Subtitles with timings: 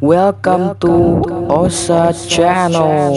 [0.00, 1.20] Welcome to
[1.52, 3.12] Osa Channel.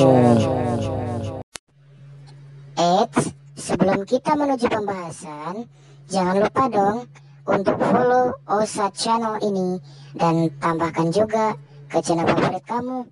[2.75, 5.63] Eits, sebelum kita menuju pembahasan,
[6.11, 7.07] jangan lupa dong
[7.47, 9.79] untuk follow Osa Channel ini
[10.19, 11.55] dan tambahkan juga
[11.87, 13.07] ke channel favorit kamu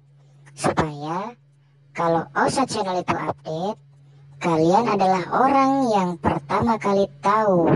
[0.51, 1.31] supaya
[1.95, 3.79] kalau Osa Channel itu update,
[4.43, 7.71] kalian adalah orang yang pertama kali tahu.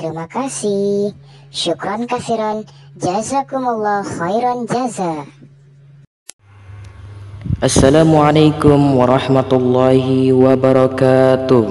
[0.00, 1.12] Terima kasih.
[1.52, 2.64] Syukron kasiron.
[2.96, 5.28] Jazakumullah khairan jaza.
[7.60, 11.68] Assalamualaikum warahmatullahi wabarakatuh.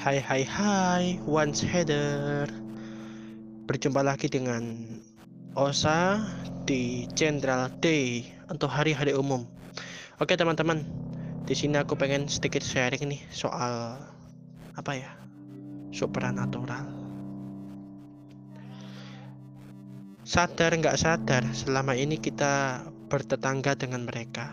[0.00, 2.48] Hai hai hai, once header.
[3.68, 4.64] Berjumpa lagi dengan
[5.52, 6.24] Osa
[6.64, 9.44] di General Day untuk hari-hari umum.
[10.16, 11.03] Oke teman-teman,
[11.44, 14.00] di sini aku pengen sedikit sharing nih soal
[14.74, 15.12] apa ya,
[15.92, 16.88] supernatural.
[20.24, 22.80] Sadar nggak sadar, selama ini kita
[23.12, 24.48] bertetangga dengan mereka.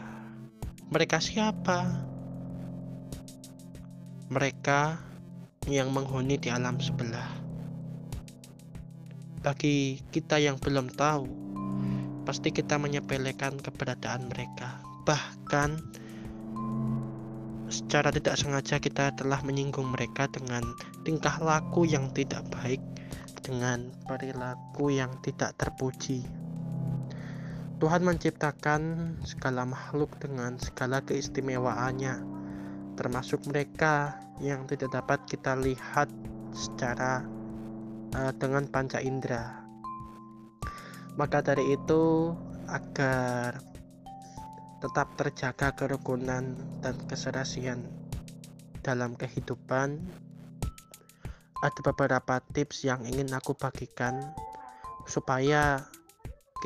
[0.92, 1.88] Mereka siapa?
[4.28, 5.00] Mereka
[5.72, 7.40] yang menghuni di alam sebelah.
[9.40, 11.26] Bagi kita yang belum tahu,
[12.28, 14.84] pasti kita menyepelekan keberadaan mereka.
[15.08, 15.70] Bahkan
[17.72, 20.62] secara tidak sengaja kita telah menyinggung mereka dengan
[21.08, 22.84] tingkah laku yang tidak baik,
[23.42, 26.28] dengan perilaku yang tidak terpuji.
[27.82, 32.22] Tuhan menciptakan segala makhluk dengan segala keistimewaannya,
[32.94, 36.06] termasuk mereka yang tidak dapat kita lihat
[36.54, 37.26] secara
[38.14, 39.66] uh, dengan panca indera.
[41.18, 42.36] Maka dari itu,
[42.70, 43.71] agar
[44.82, 47.86] tetap terjaga kerukunan dan keserasian
[48.82, 50.02] dalam kehidupan,
[51.62, 54.34] ada beberapa tips yang ingin aku bagikan
[55.06, 55.86] supaya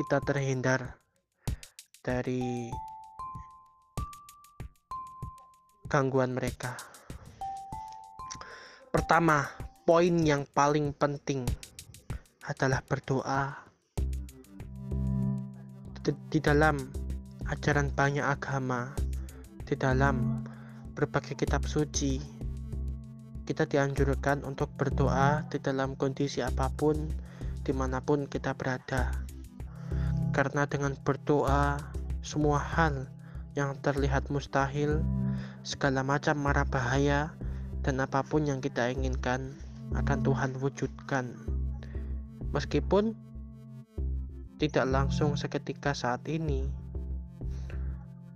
[0.00, 0.96] kita terhindar
[2.00, 2.72] dari
[5.84, 6.72] gangguan mereka.
[8.88, 9.44] Pertama,
[9.84, 11.44] poin yang paling penting
[12.48, 13.68] adalah berdoa.
[16.06, 17.05] Di, dalam
[17.46, 18.90] ajaran banyak agama,
[19.66, 20.42] di dalam
[20.98, 22.18] berbagai kitab suci,
[23.46, 27.06] kita dianjurkan untuk berdoa di dalam kondisi apa pun,
[27.62, 29.14] di mana pun kita berada.
[30.34, 31.78] Karena dengan berdoa,
[32.26, 33.06] semua hal
[33.54, 35.06] yang terlihat mustahil,
[35.62, 37.30] segala macam mara bahaya,
[37.86, 39.54] dan apa pun yang kita inginkan
[39.94, 41.38] akan Tuhan wujudkan.
[42.50, 43.14] Meskipun
[44.58, 46.66] tidak langsung seketika saat ini,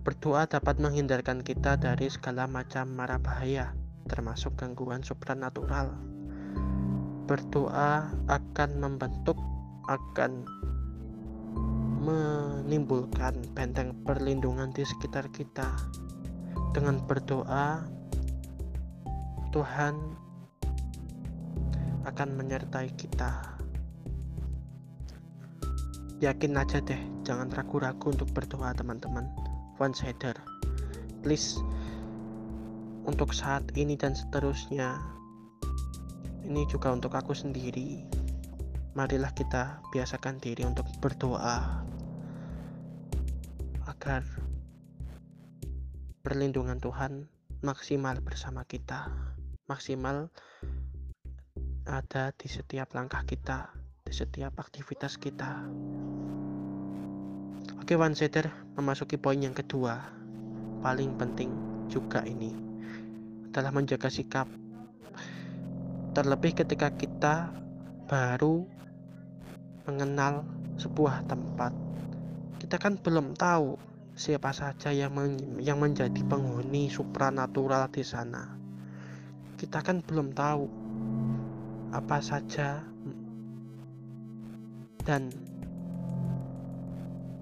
[0.01, 3.77] berdoa dapat menghindarkan kita dari segala macam mara bahaya,
[4.09, 5.93] termasuk gangguan supranatural.
[7.29, 9.37] Berdoa akan membentuk,
[9.85, 10.41] akan
[12.01, 15.69] menimbulkan benteng perlindungan di sekitar kita.
[16.73, 17.85] Dengan berdoa,
[19.53, 19.95] Tuhan
[22.09, 23.53] akan menyertai kita.
[26.21, 29.50] Yakin aja deh, jangan ragu-ragu untuk berdoa teman-teman.
[29.81, 30.37] Header,
[31.25, 31.57] please.
[33.09, 35.01] Untuk saat ini dan seterusnya,
[36.45, 38.05] ini juga untuk aku sendiri.
[38.93, 41.81] Marilah kita biasakan diri untuk berdoa
[43.89, 44.21] agar
[46.21, 47.25] perlindungan Tuhan
[47.65, 49.09] maksimal bersama kita,
[49.65, 50.29] maksimal
[51.89, 53.73] ada di setiap langkah kita,
[54.05, 55.65] di setiap aktivitas kita.
[57.91, 58.47] Oke, one setter
[58.79, 59.99] memasuki poin yang kedua,
[60.79, 61.51] paling penting
[61.91, 62.55] juga ini
[63.51, 64.47] adalah menjaga sikap.
[66.15, 67.51] Terlebih ketika kita
[68.07, 68.63] baru
[69.83, 70.47] mengenal
[70.79, 71.75] sebuah tempat,
[72.63, 73.75] kita kan belum tahu
[74.15, 78.55] siapa saja yang men yang menjadi penghuni supranatural di sana.
[79.59, 80.63] Kita kan belum tahu
[81.91, 82.87] apa saja
[85.03, 85.27] dan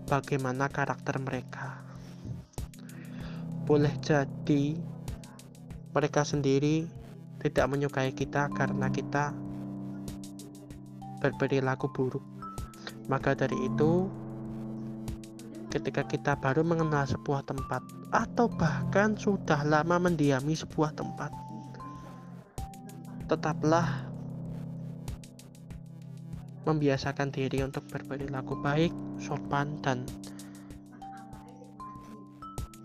[0.10, 1.78] bagaimana karakter mereka.
[3.70, 4.74] Boleh jadi
[5.94, 6.90] mereka sendiri
[7.46, 9.32] tidak menyukai kita karena kita
[11.22, 12.26] berperilaku buruk.
[13.06, 14.10] Maka dari itu,
[15.70, 21.30] ketika kita baru mengenal sebuah tempat atau bahkan sudah lama mendiami sebuah tempat
[23.30, 24.09] tetaplah
[26.68, 28.92] membiasakan diri untuk berperilaku baik,
[29.22, 30.04] sopan dan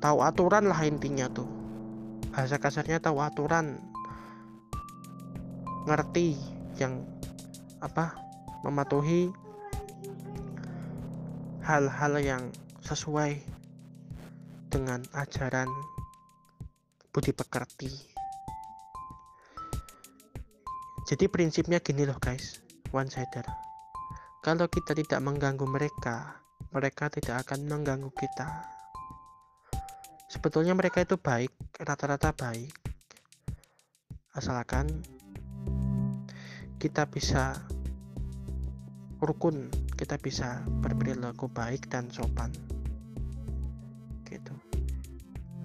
[0.04, 1.48] tahu aturan lah intinya tuh.
[2.30, 3.80] Bahasa kasarnya tahu aturan.
[5.88, 6.36] Ngerti
[6.76, 7.04] yang
[7.80, 8.16] apa
[8.64, 9.28] mematuhi
[11.64, 12.42] hal-hal yang
[12.84, 13.40] sesuai
[14.68, 15.68] dengan ajaran
[17.12, 17.88] budi pekerti.
[21.04, 23.63] Jadi prinsipnya gini loh guys, one sider.
[24.44, 26.44] Kalau kita tidak mengganggu mereka,
[26.76, 28.68] mereka tidak akan mengganggu kita.
[30.28, 31.48] Sebetulnya mereka itu baik,
[31.80, 32.76] rata-rata baik.
[34.36, 35.00] Asalkan
[36.76, 37.56] kita bisa
[39.24, 42.52] rukun kita bisa berperilaku baik dan sopan
[44.28, 44.52] gitu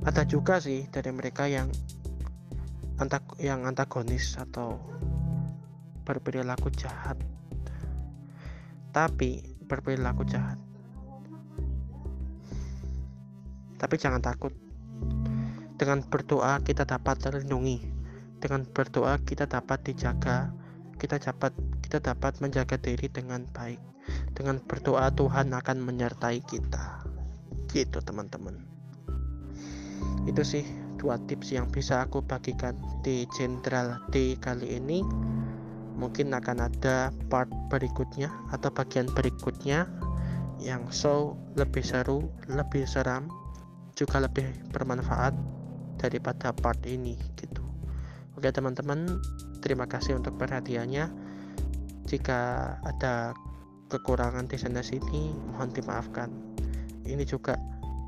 [0.08, 1.68] ada juga sih dari mereka yang
[3.04, 4.80] antag yang antagonis atau
[6.08, 7.20] berperilaku jahat
[8.90, 10.58] tapi berperilaku jahat.
[13.80, 14.52] Tapi jangan takut.
[15.80, 17.80] Dengan berdoa kita dapat terlindungi.
[18.44, 20.52] Dengan berdoa kita dapat dijaga.
[21.00, 23.80] Kita dapat kita dapat menjaga diri dengan baik.
[24.36, 27.08] Dengan berdoa Tuhan akan menyertai kita.
[27.72, 28.60] Gitu teman-teman.
[30.28, 30.68] Itu sih
[31.00, 35.00] dua tips yang bisa aku bagikan di Jenderal D kali ini
[36.00, 39.86] mungkin akan ada part berikutnya atau bagian berikutnya
[40.64, 43.28] yang so lebih seru lebih seram
[44.00, 45.36] juga lebih bermanfaat
[46.00, 47.60] daripada part ini gitu.
[48.40, 49.20] Oke teman-teman
[49.60, 51.12] terima kasih untuk perhatiannya.
[52.08, 52.40] Jika
[52.80, 53.36] ada
[53.92, 56.32] kekurangan di sana sini mohon dimaafkan.
[57.04, 57.60] Ini juga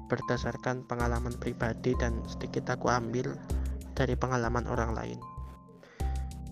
[0.08, 3.36] berdasarkan pengalaman pribadi dan sedikit aku ambil
[3.96, 5.20] dari pengalaman orang lain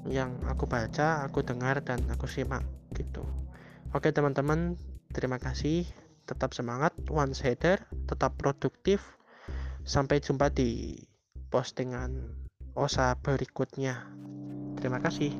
[0.07, 2.63] yang aku baca, aku dengar dan aku simak
[2.95, 3.25] gitu.
[3.91, 4.79] Oke teman-teman,
[5.11, 5.83] terima kasih.
[6.29, 9.01] Tetap semangat, one header, tetap produktif.
[9.83, 11.01] Sampai jumpa di
[11.49, 12.37] postingan
[12.77, 14.05] OSA berikutnya.
[14.77, 15.33] Terima kasih.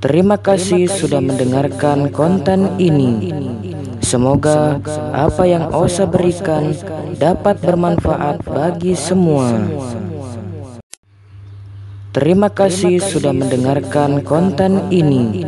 [0.00, 3.20] Terima kasih sudah mendengarkan konten ini.
[4.10, 4.82] Semoga
[5.14, 6.74] apa yang Osa berikan
[7.14, 9.54] dapat bermanfaat bagi semua.
[12.10, 15.46] Terima kasih sudah mendengarkan konten ini.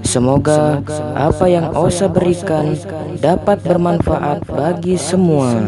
[0.00, 0.80] Semoga
[1.12, 2.72] apa yang Osa berikan
[3.20, 5.60] dapat bermanfaat bagi semua.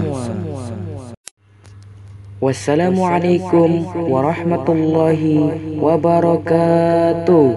[2.41, 7.49] Wassalamualaikum warahmatullahi wabarakatuh.